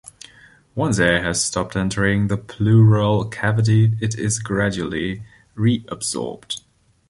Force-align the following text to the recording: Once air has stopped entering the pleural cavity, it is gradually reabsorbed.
Once 0.73 0.97
air 0.97 1.21
has 1.21 1.45
stopped 1.45 1.75
entering 1.75 2.25
the 2.25 2.35
pleural 2.35 3.23
cavity, 3.25 3.91
it 4.01 4.17
is 4.17 4.39
gradually 4.39 5.23
reabsorbed. 5.55 6.61